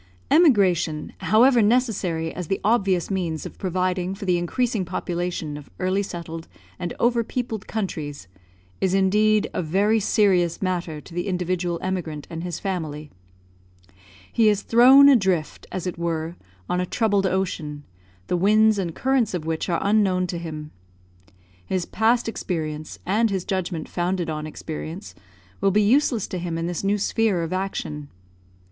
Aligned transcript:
Emigration, 0.31 1.13
however 1.19 1.61
necessary 1.61 2.33
as 2.33 2.47
the 2.47 2.59
obvious 2.63 3.11
means 3.11 3.45
of 3.45 3.59
providing 3.59 4.15
for 4.15 4.25
the 4.25 4.39
increasing 4.39 4.83
population 4.83 5.57
of 5.57 5.69
early 5.77 6.01
settled 6.01 6.47
and 6.79 6.91
over 6.99 7.23
peopled 7.23 7.67
countries, 7.67 8.27
is 8.79 8.95
indeed 8.95 9.47
a 9.53 9.61
very 9.61 9.99
serious 9.99 10.59
matter 10.59 10.99
to 11.01 11.13
the 11.13 11.27
individual 11.27 11.77
emigrant 11.83 12.25
and 12.31 12.43
his 12.43 12.57
family. 12.57 13.11
He 14.33 14.49
is 14.49 14.63
thrown 14.63 15.07
adrift, 15.07 15.67
as 15.71 15.85
it 15.85 15.99
were, 15.99 16.35
on 16.67 16.81
a 16.81 16.87
troubled 16.87 17.27
ocean, 17.27 17.83
the 18.25 18.35
winds 18.35 18.79
and 18.79 18.95
currents 18.95 19.35
of 19.35 19.45
which 19.45 19.69
are 19.69 19.79
unknown 19.83 20.25
to 20.33 20.39
him. 20.39 20.71
His 21.63 21.85
past 21.85 22.27
experience, 22.27 22.97
and 23.05 23.29
his 23.29 23.45
judgment 23.45 23.87
founded 23.87 24.31
on 24.31 24.47
experience, 24.47 25.13
will 25.61 25.69
be 25.69 25.83
useless 25.83 26.25
to 26.29 26.39
him 26.39 26.57
in 26.57 26.65
this 26.65 26.83
new 26.83 26.97
sphere 26.97 27.43
of 27.43 27.53
action. 27.53 28.09